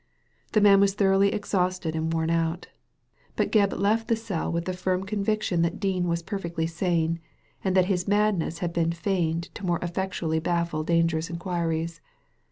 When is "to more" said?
9.53-9.77